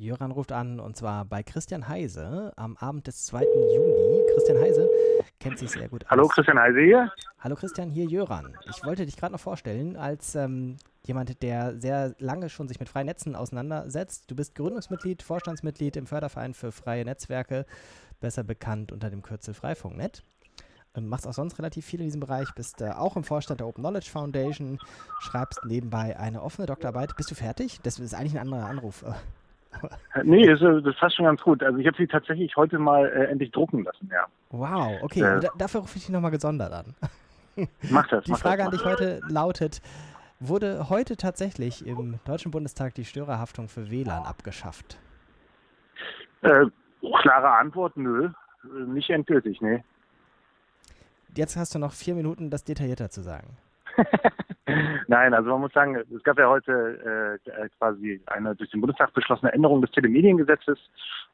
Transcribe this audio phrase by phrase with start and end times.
[0.00, 3.42] Jöran ruft an und zwar bei Christian Heise am Abend des 2.
[3.42, 4.24] Juni.
[4.32, 4.88] Christian Heise
[5.38, 6.10] kennt sich sehr gut aus.
[6.10, 7.12] Hallo, Christian Heise hier.
[7.38, 8.56] Hallo Christian, hier Jöran.
[8.70, 12.88] Ich wollte dich gerade noch vorstellen als ähm, jemand, der sehr lange schon sich mit
[12.88, 14.30] freien Netzen auseinandersetzt.
[14.30, 17.66] Du bist Gründungsmitglied, Vorstandsmitglied im Förderverein für freie Netzwerke,
[18.20, 20.22] besser bekannt unter dem Kürzel Freifunknet.
[20.94, 23.66] Ähm, machst auch sonst relativ viel in diesem Bereich, bist äh, auch im Vorstand der
[23.66, 24.78] Open Knowledge Foundation,
[25.18, 27.16] schreibst nebenbei eine offene Doktorarbeit.
[27.18, 27.80] Bist du fertig?
[27.82, 29.04] Das ist eigentlich ein anderer Anruf.
[30.24, 31.62] nee, das, das ist fast schon ganz gut.
[31.62, 34.26] Also ich habe sie tatsächlich heute mal äh, endlich drucken lassen, ja.
[34.50, 35.20] Wow, okay.
[35.20, 36.94] Äh, dafür rufe ich dich nochmal gesondert an.
[37.90, 38.24] Mach das.
[38.24, 39.82] Die mach Frage das, an dich heute lautet,
[40.38, 44.98] wurde heute tatsächlich im Deutschen Bundestag die Störerhaftung für WLAN abgeschafft?
[46.42, 46.66] Äh,
[47.20, 48.30] klare Antwort, nö.
[48.86, 49.82] Nicht endgültig, nee.
[51.34, 53.56] Jetzt hast du noch vier Minuten, das detaillierter zu sagen.
[55.08, 59.12] Nein, also man muss sagen, es gab ja heute äh, quasi eine durch den Bundestag
[59.12, 60.78] beschlossene Änderung des Telemediengesetzes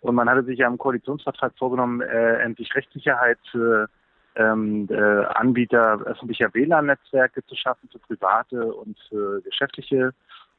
[0.00, 3.89] und man hatte sich ja im Koalitionsvertrag vorgenommen, äh, endlich Rechtssicherheit für
[4.36, 10.12] ähm, äh, Anbieter öffentlicher WLAN-Netzwerke zu schaffen für private und für geschäftliche.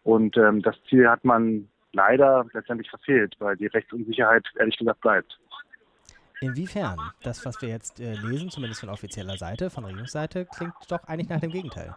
[0.04, 5.40] Und ähm, das Ziel hat man leider letztendlich verfehlt, weil die Rechtsunsicherheit ehrlich gesagt bleibt.
[6.42, 7.00] Inwiefern?
[7.24, 11.30] Das, was wir jetzt äh, lesen, zumindest von offizieller Seite, von Regierungsseite, klingt doch eigentlich
[11.30, 11.96] nach dem Gegenteil.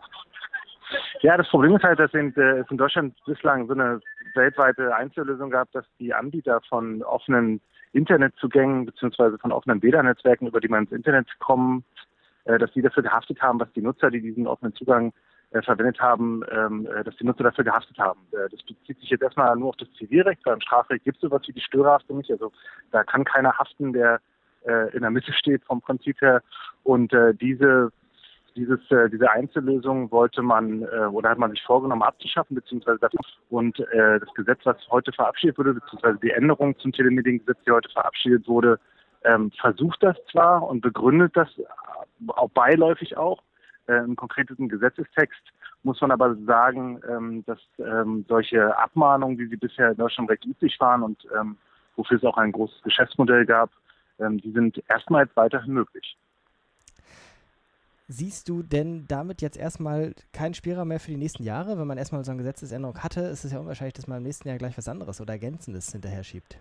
[1.20, 4.00] Ja, das Problem ist halt, dass in, äh, es in Deutschland bislang so eine
[4.34, 7.60] weltweite Einzellösung gab, dass die Anbieter von offenen
[7.92, 11.84] Internetzugängen beziehungsweise von offenen WLAN-Netzwerken, über die man ins Internet kommt,
[12.44, 15.12] äh, dass die dafür gehaftet haben, was die Nutzer, die diesen offenen Zugang
[15.50, 18.20] äh, verwendet haben, ähm, äh, dass die Nutzer dafür gehaftet haben.
[18.32, 20.42] Äh, das bezieht sich jetzt erstmal nur auf das Zivilrecht.
[20.44, 22.30] Beim Strafrecht gibt es sowas wie die Störerhaftung nicht.
[22.30, 22.52] Also
[22.92, 24.20] da kann keiner haften, der
[24.66, 26.42] äh, in der Mitte steht vom Prinzip her.
[26.82, 27.92] Und äh, diese
[28.56, 33.12] dieses, äh, diese Einzellösung wollte man äh, oder hat man sich vorgenommen abzuschaffen, beziehungsweise das,
[33.48, 37.88] und äh, das Gesetz, was heute verabschiedet wurde, beziehungsweise die Änderung zum Telemediengesetz, die heute
[37.90, 38.78] verabschiedet wurde,
[39.24, 41.48] ähm, versucht das zwar und begründet das
[42.28, 43.42] auch beiläufig auch.
[43.86, 45.42] Äh, Im konkreten Gesetzestext
[45.82, 50.44] muss man aber sagen, ähm, dass ähm, solche Abmahnungen, wie sie bisher in Deutschland recht
[50.44, 51.56] üblich waren und ähm,
[51.96, 53.70] wofür es auch ein großes Geschäftsmodell gab,
[54.20, 56.16] ähm, die sind erstmals weiterhin möglich.
[58.12, 61.78] Siehst du denn damit jetzt erstmal keinen Spielraum mehr für die nächsten Jahre?
[61.78, 64.48] Wenn man erstmal so eine Gesetzesänderung hatte, ist es ja unwahrscheinlich, dass man im nächsten
[64.48, 66.58] Jahr gleich was anderes oder Ergänzendes hinterher schiebt.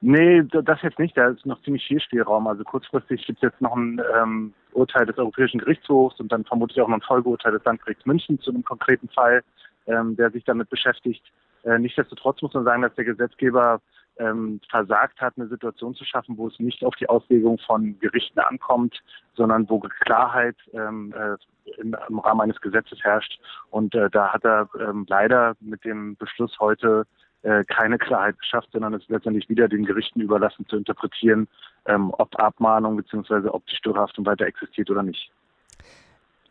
[0.00, 1.16] Nee, das jetzt nicht.
[1.16, 2.46] Da ist noch ziemlich viel Spielraum.
[2.46, 6.80] Also kurzfristig gibt es jetzt noch ein ähm, Urteil des Europäischen Gerichtshofs und dann vermutlich
[6.80, 9.42] auch noch ein Folgeurteil des Landgerichts München zu einem konkreten Fall,
[9.86, 11.24] ähm, der sich damit beschäftigt.
[11.64, 13.80] Äh, nichtsdestotrotz muss man sagen, dass der Gesetzgeber
[14.22, 18.38] ähm, versagt hat, eine Situation zu schaffen, wo es nicht auf die Auslegung von Gerichten
[18.40, 19.02] ankommt,
[19.34, 23.40] sondern wo Klarheit ähm, äh, im, im, Rahmen eines Gesetzes herrscht.
[23.70, 27.04] Und äh, da hat er ähm, leider mit dem Beschluss heute
[27.42, 31.48] äh, keine Klarheit geschafft, sondern es letztendlich wieder den Gerichten überlassen zu interpretieren,
[31.86, 33.48] ähm, ob Abmahnung bzw.
[33.48, 35.30] ob die Störhaftung weiter existiert oder nicht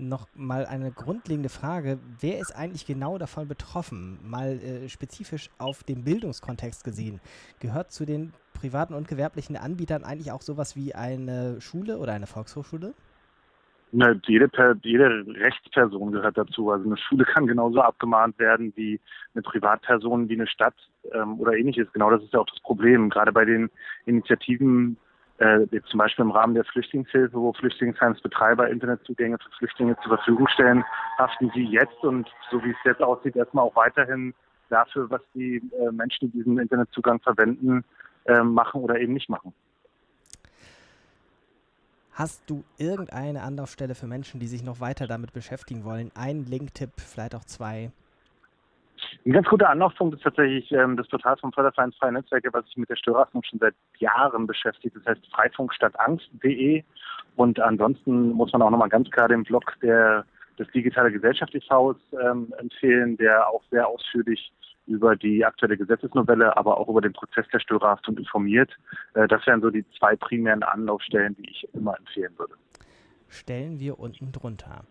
[0.02, 2.00] noch mal eine grundlegende Frage.
[2.20, 4.20] Wer ist eigentlich genau davon betroffen?
[4.24, 7.22] Mal äh, spezifisch auf den Bildungskontext gesehen.
[7.60, 12.28] Gehört zu den privaten und gewerblichen Anbietern eigentlich auch sowas wie eine Schule oder eine
[12.28, 12.94] Volkshochschule?
[13.94, 14.50] Na, jede,
[14.84, 16.72] jede Rechtsperson gehört dazu.
[16.72, 19.02] Also eine Schule kann genauso abgemahnt werden wie
[19.34, 20.76] eine Privatperson, wie eine Stadt
[21.12, 21.92] ähm, oder ähnliches.
[21.92, 23.10] Genau das ist ja auch das Problem.
[23.10, 23.70] Gerade bei den
[24.06, 24.96] Initiativen
[25.42, 30.84] äh, zum Beispiel im Rahmen der Flüchtlingshilfe, wo Flüchtlingsheims-Betreiber Internetzugänge für Flüchtlinge zur Verfügung stellen,
[31.18, 34.36] haften sie jetzt und so wie es jetzt aussieht, erstmal auch weiterhin
[34.70, 37.84] dafür, was die äh, Menschen, die diesen Internetzugang verwenden,
[38.26, 39.52] äh, machen oder eben nicht machen.
[42.14, 46.12] Hast du irgendeine Anlaufstelle für Menschen, die sich noch weiter damit beschäftigen wollen?
[46.14, 47.92] Ein Link-Tipp, vielleicht auch zwei?
[49.24, 52.78] Ein ganz guter Anlaufpunkt ist tatsächlich ähm, das Portal vom Förderverein Freie Netzwerke, was sich
[52.78, 54.96] mit der Störerhaftung schon seit Jahren beschäftigt.
[54.96, 56.84] Das heißt freifunkstadtangst.de.
[57.36, 60.26] Und ansonsten muss man auch nochmal ganz klar den Blog der,
[60.58, 61.96] des Digitale Gesellschaft e.V.
[62.20, 64.52] Ähm, empfehlen, der auch sehr ausführlich
[64.88, 68.72] über die aktuelle Gesetzesnovelle, aber auch über den Prozess der Störerhaftung informiert.
[69.14, 72.56] Äh, das wären so die zwei primären Anlaufstellen, die ich immer empfehlen würde.
[73.30, 74.84] Stellen wir unten drunter.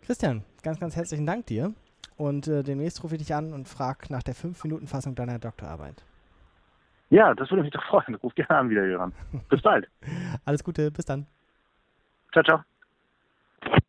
[0.00, 1.74] Christian, ganz, ganz herzlichen Dank dir.
[2.20, 6.04] Und äh, demnächst rufe ich dich an und frage nach der 5-Minuten-Fassung deiner Doktorarbeit.
[7.08, 8.14] Ja, das würde mich doch freuen.
[8.16, 9.14] Ruf gerne an wieder, Jöran.
[9.48, 9.88] Bis bald.
[10.44, 11.26] Alles Gute, bis dann.
[12.30, 12.60] Ciao, ciao.